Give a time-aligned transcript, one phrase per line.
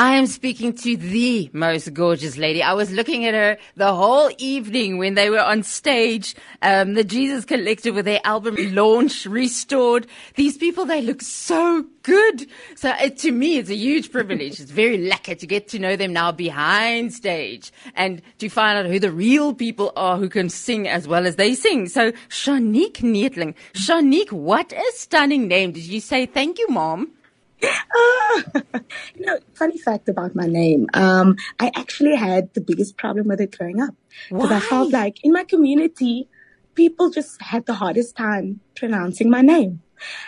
[0.00, 2.62] I am speaking to the most gorgeous lady.
[2.62, 7.02] I was looking at her the whole evening when they were on stage, um, the
[7.02, 10.06] Jesus Collective with their album launch, restored.
[10.36, 12.46] These people, they look so good.
[12.76, 14.60] So it, to me, it's a huge privilege.
[14.60, 18.86] It's very lucky to get to know them now behind stage and to find out
[18.86, 21.88] who the real people are who can sing as well as they sing.
[21.88, 25.72] So Charnique Neethling, Charnique, what a stunning name.
[25.72, 27.17] Did you say thank you, mom?
[27.62, 28.60] Uh,
[29.14, 30.86] you know, funny fact about my name.
[30.94, 33.94] Um, I actually had the biggest problem with it growing up
[34.28, 36.28] because I felt like in my community,
[36.74, 39.82] people just had the hardest time pronouncing my name.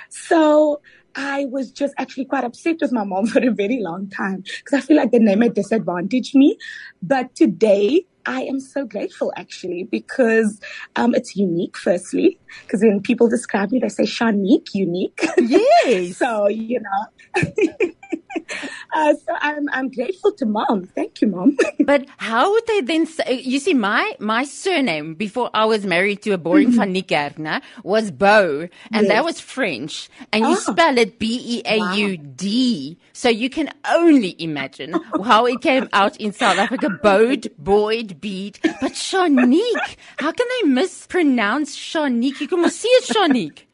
[0.09, 0.81] So
[1.15, 4.75] I was just actually quite upset with my mom for a very long time because
[4.75, 6.59] I feel like the name had disadvantaged me.
[7.03, 10.61] But today, I am so grateful actually because
[10.97, 15.25] um, it's unique, firstly, because when people describe me, they say Charnique, unique.
[15.39, 16.17] Yes.
[16.17, 17.91] so, you know.
[18.95, 20.85] uh, so I'm, I'm grateful to mom.
[20.95, 21.57] Thank you, mom.
[21.81, 26.23] but how would they then say, you see, my, my surname before I was married
[26.23, 27.59] to a boring mm-hmm.
[27.83, 29.09] Was Beaud, and yes.
[29.09, 30.55] that was French, and you oh.
[30.55, 32.97] spell it B-E-A-U-D.
[32.99, 33.07] Wow.
[33.13, 34.95] So you can only imagine
[35.25, 36.89] how it came out in South Africa.
[37.03, 42.41] Bode, Boyd, Beat, but Charnique, how can they mispronounce Charnique?
[42.41, 43.67] You can see it Charnique.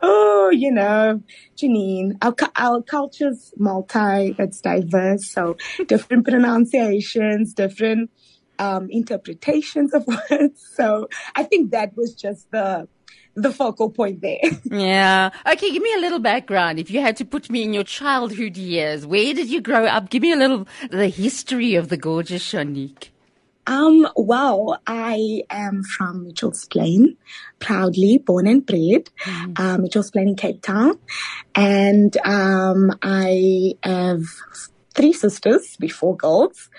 [0.02, 1.22] oh, you know,
[1.56, 5.30] Janine, our, our culture's multi, it's diverse.
[5.30, 8.12] So different pronunciations, different
[8.60, 10.66] um, interpretations of words.
[10.76, 12.88] So I think that was just the,
[13.36, 14.40] the focal point there.
[14.66, 15.30] yeah.
[15.46, 15.72] Okay.
[15.72, 16.80] Give me a little background.
[16.80, 20.10] If you had to put me in your childhood years, where did you grow up?
[20.10, 23.12] Give me a little, the history of the gorgeous Charnique.
[23.68, 27.18] Um, well, I am from Mitchell's Plain,
[27.60, 29.52] proudly born and bred, mm-hmm.
[29.58, 30.98] uh, Mitchell's Plain in Cape Town.
[31.54, 34.24] And, um, I have
[34.96, 36.70] three sisters before girls.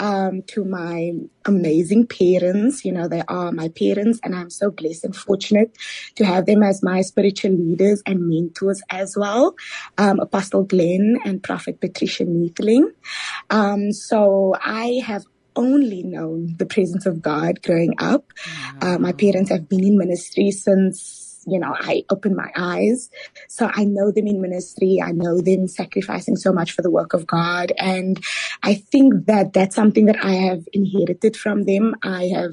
[0.00, 1.10] Um, to my
[1.44, 2.84] amazing parents.
[2.84, 5.76] You know, they are my parents and I'm so blessed and fortunate
[6.14, 9.56] to have them as my spiritual leaders and mentors as well.
[9.96, 12.92] Um, Apostle Glenn and Prophet Patricia Neethling.
[13.50, 15.24] Um, so I have
[15.58, 18.32] only known the presence of God growing up.
[18.80, 23.10] Uh, my parents have been in ministry since you know, I opened my eyes.
[23.48, 25.00] So I know them in ministry.
[25.02, 27.72] I know them sacrificing so much for the work of God.
[27.78, 28.22] And
[28.62, 31.94] I think that that's something that I have inherited from them.
[32.02, 32.52] I have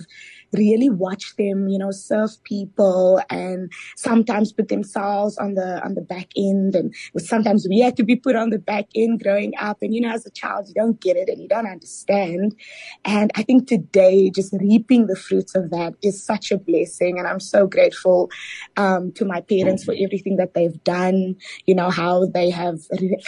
[0.58, 6.02] really watch them, you know, serve people and sometimes put themselves on the, on the
[6.02, 6.76] back end.
[6.76, 9.78] And sometimes we had to be put on the back end growing up.
[9.82, 12.56] And, you know, as a child, you don't get it and you don't understand.
[13.04, 17.18] And I think today, just reaping the fruits of that is such a blessing.
[17.18, 18.30] And I'm so grateful,
[18.78, 22.80] um, to my parents for everything that they've done, you know, how they have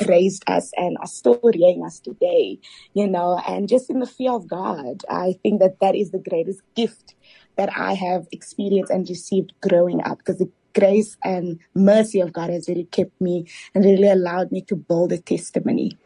[0.07, 2.59] raised us and are still raising us today,
[2.93, 5.03] you know, and just in the fear of God.
[5.09, 7.15] I think that that is the greatest gift
[7.55, 12.49] that I have experienced and received growing up because the grace and mercy of God
[12.49, 15.97] has really kept me and really allowed me to build a testimony.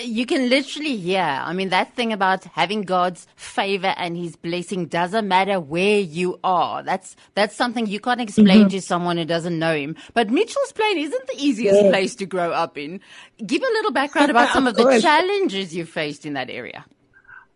[0.00, 1.20] You can literally hear.
[1.20, 6.40] I mean, that thing about having God's favor and His blessing doesn't matter where you
[6.42, 6.82] are.
[6.82, 8.68] That's that's something you can't explain mm-hmm.
[8.68, 9.96] to someone who doesn't know Him.
[10.14, 11.90] But Mitchell's Plain isn't the easiest yes.
[11.90, 13.00] place to grow up in.
[13.44, 16.86] Give a little background about some of, the challenges you faced in that area.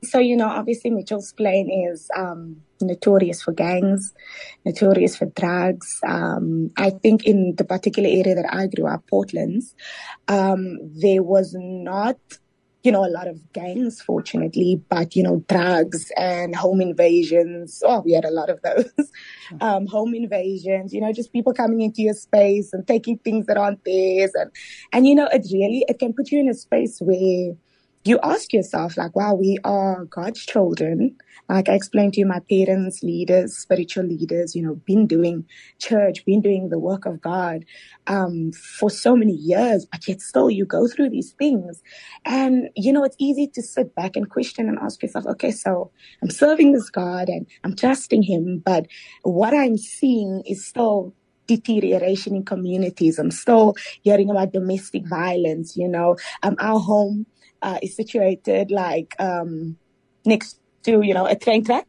[0.04, 4.12] So you know, obviously, Mitchell's Plain is um, notorious for gangs,
[4.64, 6.00] notorious for drugs.
[6.06, 9.74] Um, I think in the particular area that I grew up, Portland's,
[10.28, 12.18] um, there was not,
[12.82, 17.82] you know, a lot of gangs, fortunately, but, you know, drugs and home invasions.
[17.84, 19.10] Oh, we had a lot of those.
[19.60, 23.56] um, home invasions, you know, just people coming into your space and taking things that
[23.56, 24.30] aren't theirs.
[24.34, 24.52] And,
[24.92, 27.56] and, you know, it really, it can put you in a space where,
[28.06, 31.16] you ask yourself, like, wow, we are God's children.
[31.48, 35.44] Like I explained to you, my parents, leaders, spiritual leaders, you know, been doing
[35.78, 37.64] church, been doing the work of God,
[38.06, 41.82] um, for so many years, but yet still you go through these things.
[42.24, 45.90] And, you know, it's easy to sit back and question and ask yourself, okay, so
[46.22, 48.86] I'm serving this God and I'm trusting him, but
[49.22, 51.14] what I'm seeing is still
[51.46, 53.18] deterioration in communities.
[53.18, 56.16] I'm still hearing about domestic violence, you know.
[56.42, 57.26] Um, our home
[57.66, 59.76] uh, is situated like um,
[60.24, 61.86] next to you know a train track.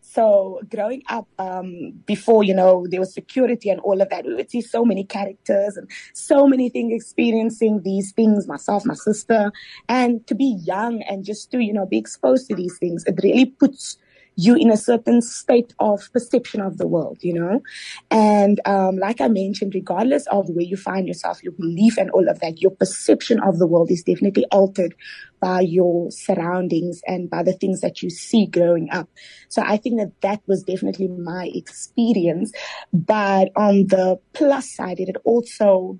[0.00, 4.34] So growing up um, before you know there was security and all of that, we
[4.34, 8.46] would see so many characters and so many things experiencing these things.
[8.46, 9.52] Myself, my sister,
[9.88, 13.18] and to be young and just to you know be exposed to these things, it
[13.22, 13.98] really puts
[14.36, 17.62] you in a certain state of perception of the world, you know?
[18.10, 22.28] And um, like I mentioned, regardless of where you find yourself, your belief and all
[22.28, 24.94] of that, your perception of the world is definitely altered
[25.40, 29.08] by your surroundings and by the things that you see growing up.
[29.48, 32.52] So I think that that was definitely my experience.
[32.92, 35.98] But on the plus side, it also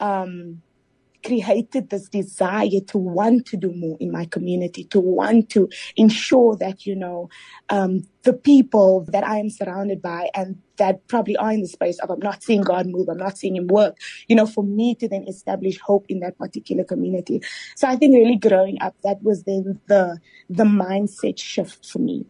[0.00, 0.62] um,
[1.28, 6.56] created this desire to want to do more in my community, to want to ensure
[6.56, 7.28] that, you know,
[7.68, 11.98] um, the people that I am surrounded by and that probably are in the space
[12.00, 13.96] of I'm not seeing God move, I'm not seeing Him work,
[14.28, 17.40] you know, for me to then establish hope in that particular community.
[17.74, 20.18] So I think really growing up, that was then the
[20.50, 22.26] the mindset shift for me.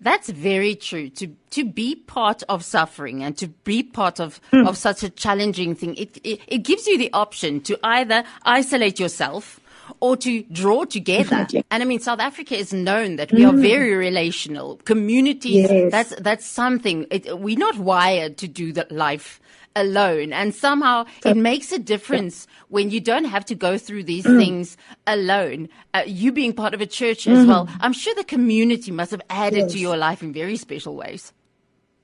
[0.00, 1.08] That's very true.
[1.10, 4.66] To to be part of suffering and to be part of, mm.
[4.66, 8.98] of such a challenging thing, it, it, it gives you the option to either isolate
[8.98, 9.60] yourself
[10.00, 11.46] or to draw together.
[11.70, 13.52] And I mean, South Africa is known that we mm.
[13.52, 14.76] are very relational.
[14.84, 15.90] Communities, yes.
[15.90, 17.06] that's, that's something.
[17.10, 19.40] It, we're not wired to do that life
[19.76, 20.32] alone.
[20.32, 22.64] And somehow it makes a difference yeah.
[22.68, 24.38] when you don't have to go through these mm.
[24.38, 24.76] things
[25.06, 25.68] alone.
[25.94, 27.36] Uh, you being part of a church mm.
[27.36, 27.66] as well.
[27.66, 27.76] Mm.
[27.80, 29.72] I'm sure the community must have added yes.
[29.72, 31.32] to your life in very special ways.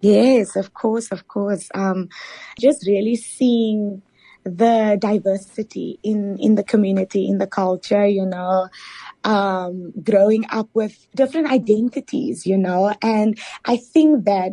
[0.01, 1.71] Yes, of course, of course.
[1.75, 2.11] Um,
[2.61, 4.03] just really seeing
[4.45, 8.69] the diversity in, in the community, in the culture, you know,
[9.25, 14.53] um, growing up with different identities, you know, and I think that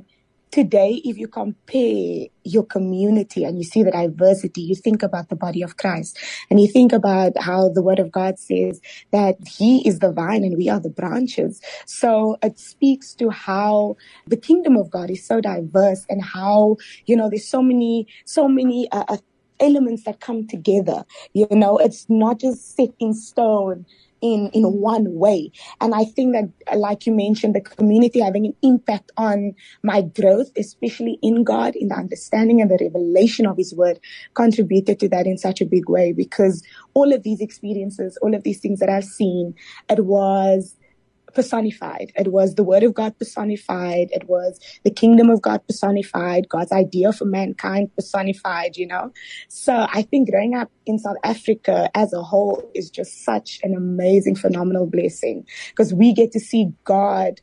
[0.52, 5.38] today, if you compare your community and you see the diversity, you think about the
[5.38, 6.18] body of Christ
[6.50, 10.44] and you think about how the word of God says that he is the vine
[10.44, 11.62] and we are the branches.
[11.86, 13.98] So it speaks to how
[14.28, 18.48] the kingdom of God is so diverse and how, you know, there's so many, so
[18.48, 19.18] many, uh,
[19.62, 21.06] elements that come together.
[21.34, 23.86] You know, it's not just set in stone
[24.22, 24.80] in in mm-hmm.
[24.80, 25.52] one way.
[25.80, 29.54] And i think that like you mentioned the community having an impact on
[29.84, 34.00] my growth especially in god in the understanding and the revelation of his word
[34.34, 36.14] contributed to that in such a big way.
[36.14, 36.64] Because
[36.94, 39.54] all of these experiences all of these things that i've seen
[39.90, 40.76] it was
[41.34, 42.12] personified.
[42.16, 44.10] It was the word of God personified.
[44.12, 49.12] It was the kingdom of God personified, God's idea for mankind personified, you know?
[49.50, 53.76] So I think growing up in South Africa as a whole is just such an
[53.76, 57.40] amazing, phenomenal blessing because we get to see God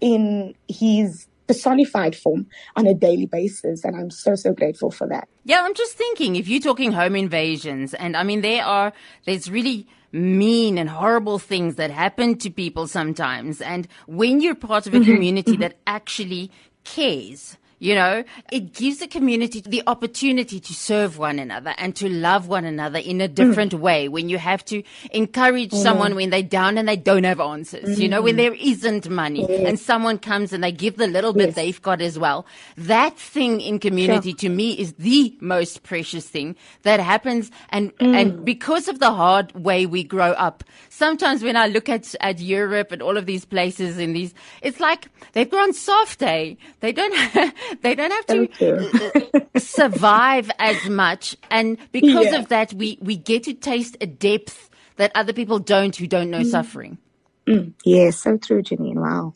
[0.00, 3.84] in his personified form on a daily basis.
[3.84, 5.26] And I'm so, so grateful for that.
[5.44, 8.92] Yeah, I'm just thinking if you're talking home invasions, and I mean, there are,
[9.26, 13.60] there's really, mean and horrible things that happen to people sometimes.
[13.60, 15.12] And when you're part of a mm-hmm.
[15.12, 15.60] community mm-hmm.
[15.60, 16.50] that actually
[16.82, 18.22] cares, you know,
[18.52, 22.98] it gives the community the opportunity to serve one another and to love one another
[22.98, 23.34] in a mm.
[23.34, 23.80] different mm.
[23.80, 24.82] way when you have to
[25.12, 25.82] encourage mm.
[25.82, 27.98] someone when they're down and they don't have answers, mm.
[27.98, 28.52] you know, when mm-hmm.
[28.52, 29.66] there isn't money yes.
[29.66, 31.54] and someone comes and they give the little bit yes.
[31.54, 32.44] they've got as well.
[32.76, 34.38] That thing in community sure.
[34.38, 37.50] to me is the most precious thing that happens.
[37.70, 38.44] And, and mm.
[38.44, 42.92] because of the hard way we grow up, sometimes when I look at, at Europe
[42.92, 46.56] and all of these places in these, it's like they've grown soft, eh?
[46.80, 47.14] They don't,
[47.82, 51.36] they don't have to survive as much.
[51.50, 52.38] And because yeah.
[52.38, 56.30] of that, we, we get to taste a depth that other people don't who don't
[56.30, 56.50] know mm.
[56.50, 56.98] suffering.
[57.46, 57.72] Mm.
[57.84, 58.96] Yeah, so true, Janine.
[58.96, 59.34] Wow.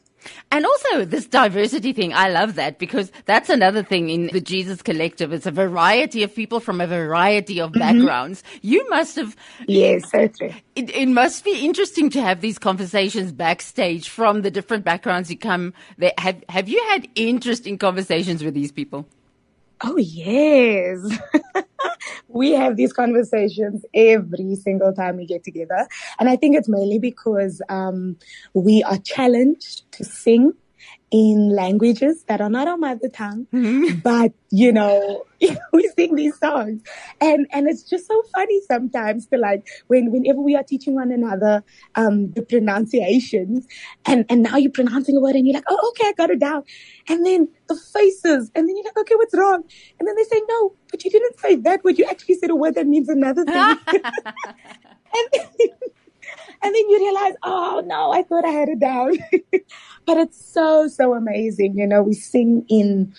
[0.50, 4.82] And also this diversity thing, I love that because that's another thing in the Jesus
[4.82, 5.32] Collective.
[5.32, 7.81] It's a variety of people from a variety of mm-hmm.
[7.81, 8.43] backgrounds.
[8.43, 8.69] Mm-hmm.
[8.69, 9.37] You must have.
[9.67, 10.53] Yes, so true.
[10.76, 15.38] It, it, must be interesting to have these conversations backstage from the different backgrounds you
[15.38, 16.12] come there.
[16.19, 19.07] Have, have you had interesting conversations with these people?
[19.87, 20.99] Oh, yes.
[22.29, 25.87] we have these conversations every single time we get together.
[26.19, 28.17] And I think it's mainly because um,
[28.55, 30.55] we are challenged to sing
[31.11, 33.99] in languages that are not our mother tongue, mm-hmm.
[34.03, 35.25] but you know,
[35.73, 36.83] we sing these songs.
[37.21, 41.12] And and it's just so funny sometimes to like when whenever we are teaching one
[41.12, 41.62] another
[41.95, 43.67] um the pronunciations
[44.05, 46.41] and and now you're pronouncing a word and you're like, oh okay, I got it
[46.41, 46.64] down.
[47.09, 49.62] And then the faces, and then you're like, okay, what's wrong?
[49.99, 51.99] And then they say, no, but you didn't say that word.
[51.99, 53.55] You actually said a word that means another thing.
[53.87, 55.69] and then,
[56.62, 59.17] and then you realize, oh no, I thought I had it down.
[60.07, 61.76] but it's so, so amazing.
[61.76, 63.14] You know, we sing in,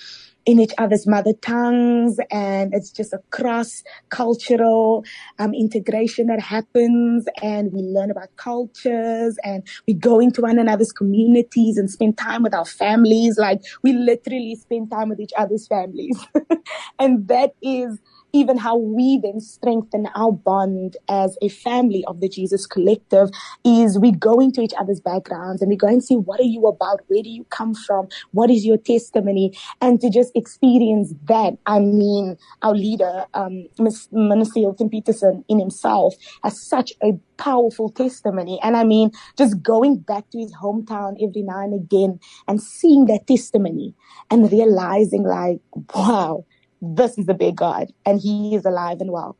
[0.46, 5.04] in each other's mother tongues and it's just a cross cultural
[5.40, 10.92] um, integration that happens and we learn about cultures and we go into one another's
[10.92, 15.68] communities and spend time with our families like we literally spend time with each other's
[15.68, 16.18] families
[17.00, 18.00] and that is
[18.36, 23.30] even how we then strengthen our bond as a family of the Jesus Collective
[23.64, 26.68] is we go into each other's backgrounds and we go and see what are you
[26.68, 27.02] about?
[27.08, 28.10] Where do you come from?
[28.32, 29.58] What is your testimony?
[29.82, 31.58] And to just experience that.
[31.66, 33.68] I mean, our leader, um,
[34.12, 38.60] Minister Hilton Peterson in himself has such a powerful testimony.
[38.62, 43.06] And I mean, just going back to his hometown every now and again and seeing
[43.06, 43.94] that testimony
[44.30, 45.60] and realizing like,
[45.94, 46.46] wow,
[46.86, 49.38] this is the big God and he is alive and well.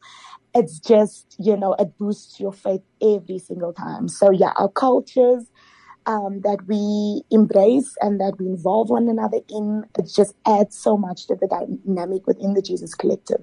[0.54, 4.08] It's just, you know, it boosts your faith every single time.
[4.08, 5.46] So yeah, our cultures,
[6.06, 10.98] um, that we embrace and that we involve one another in, it just adds so
[10.98, 13.42] much to the dynamic within the Jesus Collective.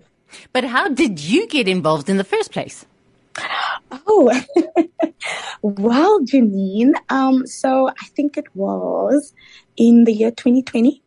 [0.52, 2.86] But how did you get involved in the first place?
[4.06, 4.42] Oh,
[5.62, 6.94] well, Janine.
[7.08, 9.34] Um, so I think it was
[9.76, 11.01] in the year 2020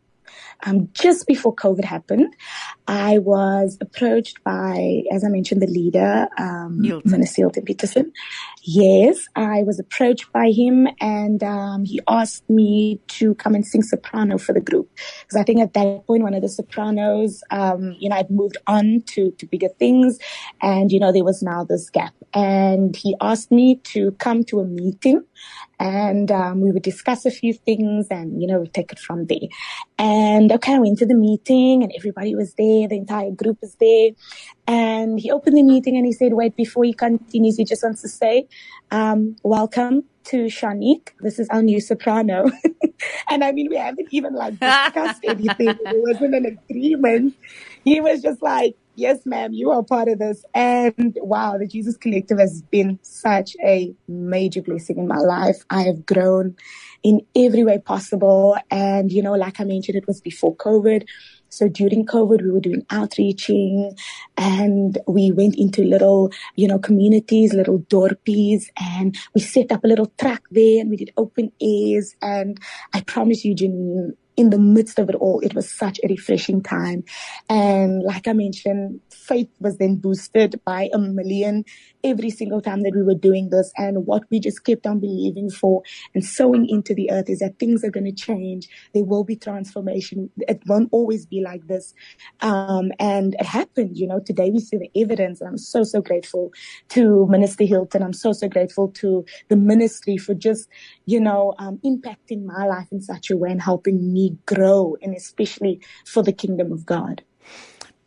[0.64, 2.34] um, just before COVID happened,
[2.88, 8.12] I was approached by, as I mentioned, the leader, um, Minister Hilton Peterson.
[8.62, 13.82] Yes, I was approached by him and um, he asked me to come and sing
[13.82, 14.90] soprano for the group.
[15.20, 18.56] Because I think at that point, one of the sopranos, um, you know, I'd moved
[18.66, 20.18] on to, to bigger things
[20.62, 22.14] and, you know, there was now this gap.
[22.34, 25.24] And he asked me to come to a meeting
[25.78, 29.48] and um, we would discuss a few things and you know take it from there
[29.98, 33.74] and okay i went to the meeting and everybody was there the entire group was
[33.76, 34.10] there
[34.66, 38.02] and he opened the meeting and he said wait before he continues he just wants
[38.02, 38.46] to say
[38.90, 41.12] um, welcome to Charnique.
[41.20, 42.50] This is our new soprano.
[43.30, 45.68] and I mean, we haven't even like discussed anything.
[45.68, 47.34] It wasn't an agreement.
[47.84, 50.44] He was just like, yes, ma'am, you are part of this.
[50.54, 55.64] And wow, the Jesus Collective has been such a major blessing in my life.
[55.70, 56.56] I have grown
[57.02, 58.56] in every way possible.
[58.70, 61.06] And, you know, like I mentioned, it was before COVID.
[61.48, 63.96] So during COVID, we were doing outreaching
[64.36, 69.86] and we went into little, you know, communities, little dorpies and we set up a
[69.86, 72.16] little track there and we did open airs.
[72.20, 72.58] And
[72.92, 76.62] I promise you, Janine, in the midst of it all, it was such a refreshing
[76.62, 77.04] time.
[77.48, 81.64] And like I mentioned, faith was then boosted by a million
[82.06, 83.72] every single time that we were doing this.
[83.76, 85.82] And what we just kept on believing for
[86.14, 88.68] and sowing into the earth is that things are going to change.
[88.94, 90.30] There will be transformation.
[90.48, 91.94] It won't always be like this.
[92.40, 95.40] Um, and it happened, you know, today we see the evidence.
[95.40, 96.52] And I'm so, so grateful
[96.90, 98.02] to Minister Hilton.
[98.02, 100.68] I'm so, so grateful to the ministry for just,
[101.06, 105.14] you know, um, impacting my life in such a way and helping me grow and
[105.14, 107.22] especially for the kingdom of God.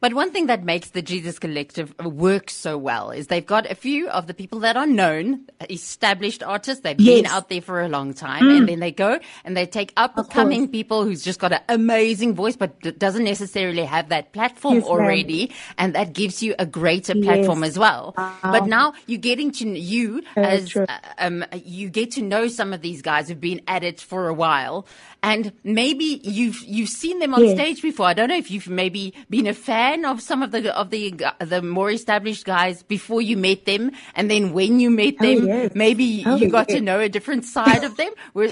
[0.02, 3.76] But one thing that makes the Jesus Collective work so well is they've got a
[3.76, 6.84] few of the people that are known, established artists.
[6.84, 7.22] They've yes.
[7.22, 8.58] been out there for a long time, mm.
[8.60, 11.62] and then they go and they take up and coming people who's just got an
[11.68, 15.58] amazing voice, but doesn't necessarily have that platform yes, already, ma'am.
[15.78, 17.72] and that gives you a greater platform yes.
[17.72, 18.14] as well.
[18.42, 20.86] But now you're getting to you as uh,
[21.18, 24.34] um, you get to know some of these guys who've been at it for a
[24.34, 24.86] while,
[25.22, 28.06] and maybe you've you've seen them on stage before.
[28.06, 31.14] I don't know if you've maybe been a fan of some of the of the
[31.40, 35.44] the more established guys before you met them, and then when you met oh, them,
[35.44, 35.72] oh, yes.
[35.76, 36.78] maybe oh, you got yes.
[36.78, 38.12] to know a different side of them.
[38.34, 38.52] Was,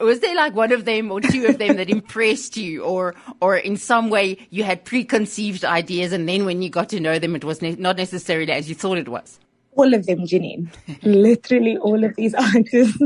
[0.00, 3.56] was there like one of them or two of them that impressed you, or or
[3.56, 7.34] in some way you had preconceived ideas, and then when you got to know them,
[7.36, 9.38] it was ne- not necessarily as you thought it was?
[9.74, 10.68] All of them, Janine.
[11.02, 12.98] Literally all of these artists.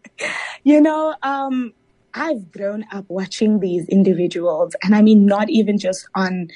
[0.64, 1.72] you know, um,
[2.14, 6.48] I've grown up watching these individuals, and I mean, not even just on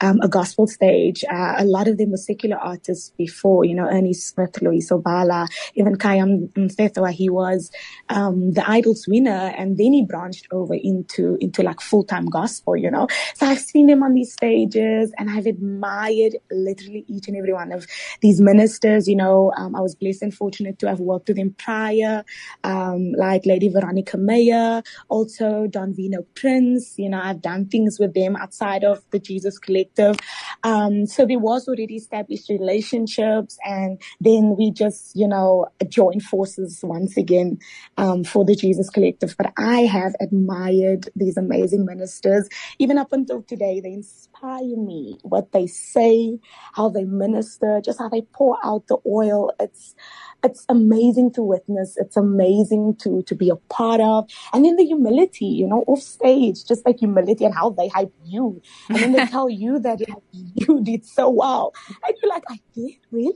[0.00, 1.24] um, a gospel stage.
[1.30, 5.46] Uh, a lot of them were secular artists before, you know, Ernie Smith, Loyiso Obala,
[5.74, 7.12] even Kaya Mthethwa.
[7.12, 7.70] He was
[8.08, 12.76] um, the Idols winner, and then he branched over into into like full time gospel,
[12.76, 13.06] you know.
[13.34, 17.70] So I've seen them on these stages, and I've admired literally each and every one
[17.70, 17.86] of
[18.20, 19.06] these ministers.
[19.06, 22.24] You know, um, I was blessed and fortunate to have worked with them prior,
[22.64, 26.94] um, like Lady Veronica Mayer also Don Vino Prince.
[26.98, 30.16] You know, I've done things with them outside of the Jesus Collective.
[30.62, 36.80] Um, so there was already established relationships and then we just, you know, joined forces
[36.82, 37.58] once again,
[37.96, 39.34] um, for the Jesus Collective.
[39.36, 42.48] But I have admired these amazing ministers.
[42.78, 45.18] Even up until today, they inspire me.
[45.22, 46.38] What they say,
[46.74, 49.50] how they minister, just how they pour out the oil.
[49.60, 49.94] It's,
[50.44, 51.96] it's amazing to witness.
[51.96, 54.28] It's amazing to, to be a part of.
[54.52, 58.12] And then the humility, you know, off stage, just like humility and how they hype
[58.24, 58.60] you.
[58.90, 61.72] And then they tell you that like, you did so well.
[62.06, 63.32] And you're like, I did really?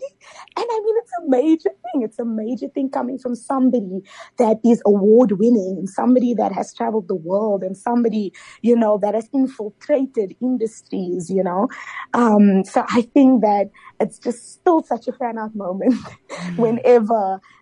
[0.56, 2.02] And I mean, it's a major thing.
[2.02, 4.02] It's a major thing coming from somebody
[4.36, 8.98] that is award winning and somebody that has traveled the world and somebody, you know,
[8.98, 11.68] that has infiltrated industries, you know.
[12.12, 15.94] Um, so I think that it's just still such a fan out moment
[16.56, 16.97] whenever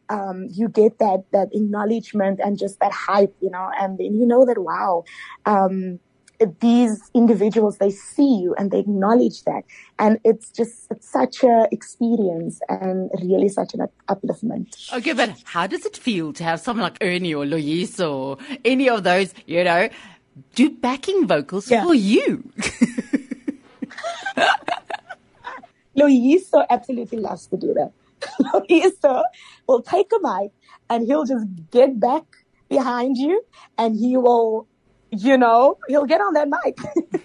[0.08, 4.26] um, you get that that acknowledgement and just that hype, you know, and then you
[4.26, 5.04] know that wow,
[5.44, 5.98] um,
[6.60, 9.64] these individuals they see you and they acknowledge that,
[9.98, 14.92] and it's just it's such a experience and really such an upliftment.
[14.92, 18.88] Okay, but how does it feel to have someone like Ernie or Lois or any
[18.88, 19.88] of those, you know,
[20.54, 21.84] do backing vocals yeah.
[21.84, 22.50] for you?
[25.96, 27.92] Loyiso absolutely loves to do that.
[28.42, 29.22] Loyiso
[29.66, 30.52] will take a mic
[30.90, 32.24] and he'll just get back
[32.68, 33.42] behind you
[33.78, 34.66] and he will,
[35.10, 36.76] you know, he'll get on that mic.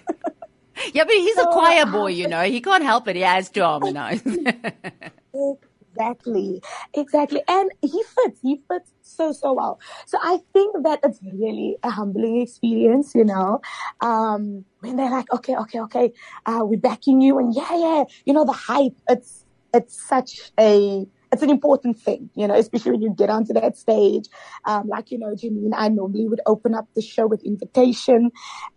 [0.92, 2.42] yeah, but he's so, a choir boy, you know.
[2.42, 3.16] He can't help it.
[3.16, 4.22] He has to harmonize.
[5.92, 6.62] Exactly.
[6.94, 7.42] Exactly.
[7.48, 8.40] And he fits.
[8.42, 9.78] He fits so, so well.
[10.06, 13.60] So I think that it's really a humbling experience, you know,
[14.00, 16.12] um, when they're like, okay, okay, okay,
[16.46, 19.41] uh, we're backing you and yeah, yeah, you know, the hype, it's,
[19.74, 23.76] it's such a, it's an important thing, you know, especially when you get onto that
[23.76, 24.26] stage.
[24.66, 28.30] Um, like, you know, Janine, I normally would open up the show with invitation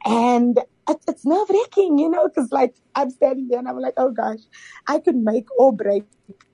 [0.06, 0.58] and
[0.90, 4.12] it, it's nerve wracking, you know, cause like I'm standing there and I'm like, oh
[4.12, 4.40] gosh,
[4.88, 6.06] I could make or break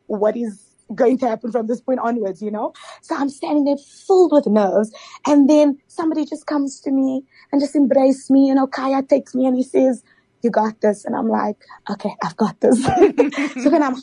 [0.07, 2.73] what is going to happen from this point onwards, you know?
[3.01, 4.91] So I'm standing there filled with nerves.
[5.25, 8.47] And then somebody just comes to me and just embrace me.
[8.47, 10.03] You know, Kaya takes me and he says,
[10.43, 11.05] you got this.
[11.05, 11.57] And I'm like,
[11.89, 12.83] okay, I've got this.
[13.63, 13.95] so then I'm.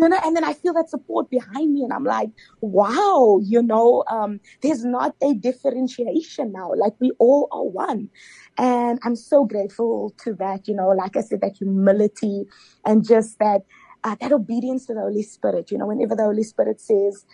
[0.00, 2.30] You know, and then I feel that support behind me and I'm like,
[2.62, 6.72] wow, you know, um, there's not a differentiation now.
[6.74, 8.08] Like we all are one.
[8.56, 12.44] And I'm so grateful to that, you know, like I said, that humility
[12.86, 13.60] and just that,
[14.02, 15.70] uh, that obedience to the Holy Spirit.
[15.70, 17.26] You know, whenever the Holy Spirit says,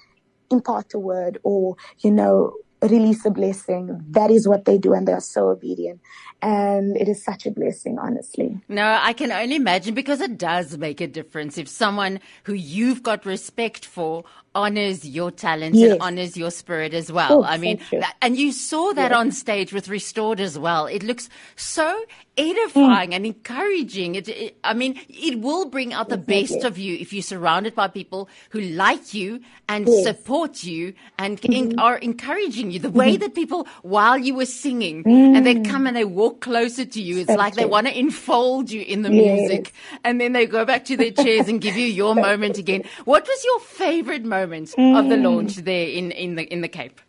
[0.50, 5.08] impart a word or, you know, release a blessing, that is what they do and
[5.08, 6.00] they are so obedient.
[6.42, 8.60] And it is such a blessing, honestly.
[8.68, 13.02] No, I can only imagine because it does make a difference if someone who you've
[13.02, 15.92] got respect for honors your talents yes.
[15.92, 17.40] and honors your spirit as well.
[17.40, 19.18] Oh, I mean, that, and you saw that yes.
[19.18, 20.86] on stage with Restored as well.
[20.86, 22.04] It looks so
[22.36, 23.14] edifying mm.
[23.14, 24.14] and encouraging.
[24.14, 27.74] It, it, I mean, it will bring out the best of you if you're surrounded
[27.74, 30.04] by people who like you and yes.
[30.04, 31.78] support you and mm-hmm.
[31.78, 32.78] are encouraging you.
[32.78, 33.20] The way mm-hmm.
[33.22, 35.36] that people, while you were singing, mm.
[35.36, 35.68] and they mm.
[35.68, 39.02] come and they walk closer to you, it's like they want to enfold you in
[39.02, 39.72] the music,
[40.04, 42.84] and then they go back to their chairs and give you your moment again.
[43.04, 44.46] What was your favorite moment?
[44.46, 44.98] moment mm.
[44.98, 47.00] of the launch there in, in the in the Cape?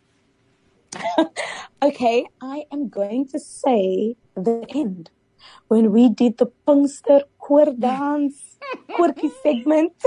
[1.82, 5.10] okay, I am going to say the end
[5.68, 8.58] when we did the Punkster choir dance
[8.94, 9.92] quirky segment.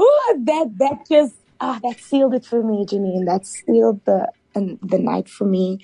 [0.00, 3.26] Ooh, that that just ah that sealed it for me, Janine.
[3.26, 5.78] That sealed the and the night for me.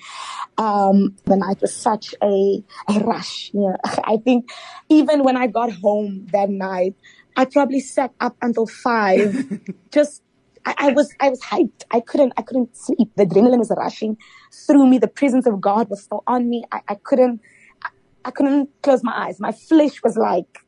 [0.57, 3.51] Um, the night was such a, a rush.
[3.53, 4.49] Yeah, I think
[4.89, 6.95] even when I got home that night,
[7.35, 9.35] I probably sat up until five.
[9.91, 10.23] just
[10.67, 11.83] I, I, was I was hyped.
[11.91, 13.09] I couldn't I couldn't sleep.
[13.15, 14.17] The adrenaline was rushing
[14.51, 14.97] through me.
[14.97, 16.65] The presence of God was still on me.
[16.73, 17.39] I, I couldn't
[17.83, 17.89] I,
[18.25, 19.39] I couldn't close my eyes.
[19.39, 20.59] My flesh was like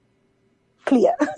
[0.86, 1.14] clear.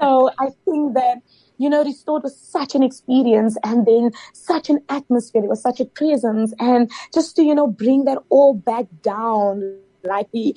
[0.00, 1.22] so I think that
[1.56, 5.44] you know, restored was such an experience and then such an atmosphere.
[5.44, 9.78] It was such a presence and just to, you know, bring that all back down
[10.04, 10.54] like we,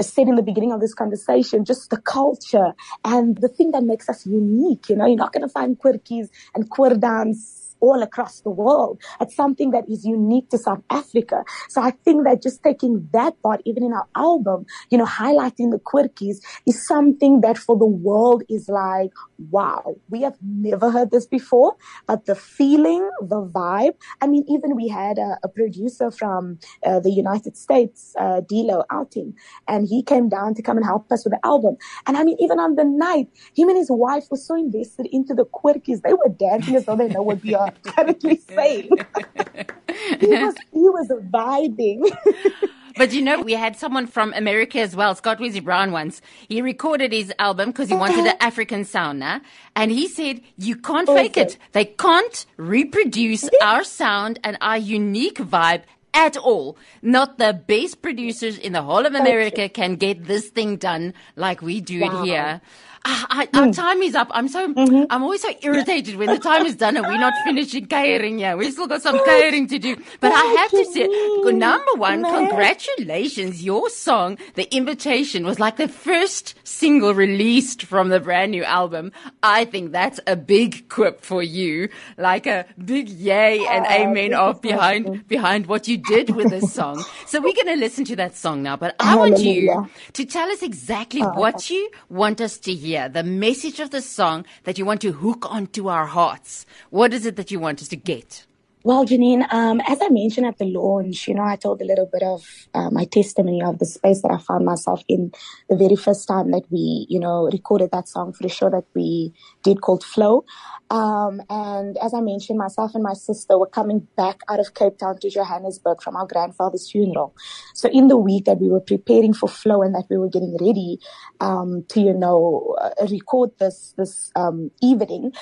[0.00, 2.72] said in the beginning of this conversation, just the culture
[3.04, 4.88] and the thing that makes us unique.
[4.88, 9.00] You know, you're not going to find quirkies and queer dance all across the world.
[9.20, 11.44] It's something that is unique to South Africa.
[11.68, 15.70] So I think that just taking that part, even in our album, you know, highlighting
[15.70, 19.10] the quirkies is something that for the world is like,
[19.50, 23.94] wow, we have never heard this before, but the feeling, the vibe.
[24.20, 28.84] I mean, even we had a, a producer from uh, the United States, uh, Dilo
[28.90, 29.34] outing,
[29.68, 31.76] and he came down to come and help us with the album.
[32.06, 35.34] And I mean, even on the night, him and his wife were so invested into
[35.34, 36.02] the quirkies.
[36.02, 38.88] They were dancing as though they know what we are currently saying.
[40.20, 42.16] he was, he was vibing.
[42.96, 46.20] But you know, we had someone from America as well, Scott Wizzy Brown once.
[46.48, 48.32] He recorded his album because he wanted uh-huh.
[48.32, 49.40] the African sound now.
[49.74, 51.56] And he said, you can't fake it.
[51.72, 56.76] They can't reproduce our sound and our unique vibe at all.
[57.02, 61.62] Not the best producers in the whole of America can get this thing done like
[61.62, 62.22] we do wow.
[62.22, 62.60] it here.
[63.06, 63.74] Ah, I, our mm.
[63.74, 64.28] time is up.
[64.30, 65.04] I'm so, mm-hmm.
[65.08, 68.58] I'm always so irritated when the time is done and we're not finishing keiring yet.
[68.58, 69.96] We've still got some keiring to do.
[70.20, 71.06] But I have to say,
[71.50, 73.64] number one, congratulations.
[73.64, 79.12] Your song, The Invitation, was like the first single released from the brand new album.
[79.42, 81.88] I think that's a big quip for you.
[82.18, 86.72] Like a big yay and oh, amen off behind, behind what you did with this
[86.78, 87.04] song.
[87.26, 90.50] So we're going to listen to that song now, but I want you to tell
[90.50, 94.78] us exactly oh, what you want us to hear, the message of the song that
[94.78, 96.66] you want to hook onto our hearts.
[96.90, 98.46] What is it that you want us to get?
[98.82, 102.08] Well, Janine, um, as I mentioned at the launch, you know, I told a little
[102.10, 105.32] bit of uh, my testimony of the space that I found myself in
[105.68, 108.84] the very first time that we, you know, recorded that song for the show that
[108.94, 110.46] we did called Flow.
[110.88, 114.96] Um, and as I mentioned, myself and my sister were coming back out of Cape
[114.96, 117.36] Town to Johannesburg from our grandfather's funeral.
[117.74, 120.56] So in the week that we were preparing for Flow and that we were getting
[120.58, 121.00] ready
[121.40, 125.32] um, to, you know, uh, record this this um, evening,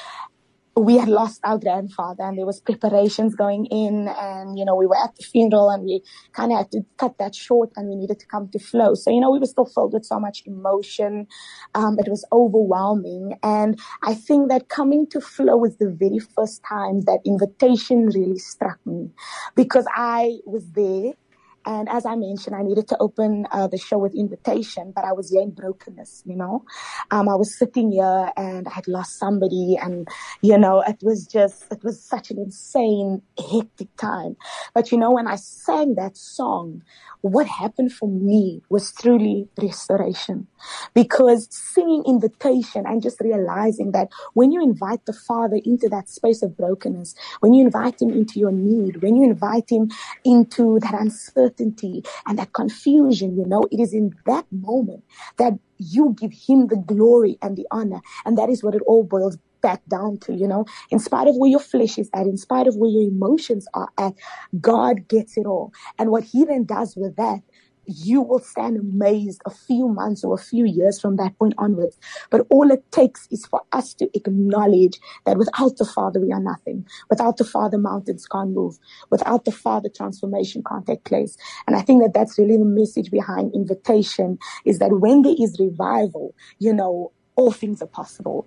[0.79, 4.87] we had lost our grandfather and there was preparations going in and you know we
[4.87, 7.97] were at the funeral and we kind of had to cut that short and we
[7.97, 8.95] needed to come to flow.
[8.95, 11.27] So you know we were still filled with so much emotion
[11.75, 13.39] um, it was overwhelming.
[13.43, 18.39] And i think that coming to flow was the very first time that invitation really
[18.39, 19.11] struck me
[19.55, 21.13] because i was there
[21.69, 25.13] and as I mentioned, I needed to open uh, the show with invitation, but I
[25.13, 26.65] was here in brokenness, you know.
[27.11, 30.09] Um, I was sitting here and I had lost somebody, and
[30.41, 34.39] you know, it was just, it was such an insane, hectic time.
[34.73, 36.85] But you know, when I sang that song,
[37.21, 40.47] what happened for me was truly restoration
[40.95, 46.43] because singing invitation and just realizing that when you invite the Father into that space
[46.43, 49.91] of brokenness, when you invite Him into your need, when you invite Him
[50.25, 55.05] into that uncertainty and that confusion, you know, it is in that moment
[55.39, 58.01] that you give Him the glory and the honor.
[58.25, 61.37] And that is what it all boils back down to, you know, in spite of
[61.37, 64.15] where your flesh is at, in spite of where your emotions are at,
[64.61, 65.73] God gets it all.
[65.99, 67.41] And what he then does with that,
[67.89, 71.99] you will stand amazed a few months or a few years from that point onwards.
[72.31, 76.41] But all it takes is for us to acknowledge that without the Father, we are
[76.41, 76.87] nothing.
[77.11, 78.79] Without the Father, mountains can't move.
[79.11, 81.37] Without the Father, transformation can't take place.
[81.67, 85.59] And I think that that's really the message behind invitation is that when there is
[85.59, 88.47] revival, you know, all things are possible.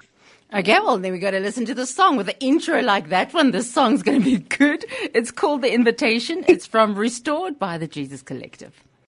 [0.54, 3.34] Okay, well, then we got to listen to the song with an intro like that
[3.34, 3.52] one.
[3.52, 4.84] This song's going to be good.
[5.14, 6.44] It's called The Invitation.
[6.48, 8.74] It's from Restored by the Jesus Collective.